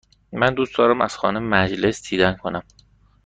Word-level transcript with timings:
من 0.33 0.53
دوست 0.53 0.77
دارم 0.77 1.01
از 1.01 1.17
خانه 1.17 1.39
مجلس 1.39 2.09
دیدن 2.09 2.33
کنم. 2.33 2.63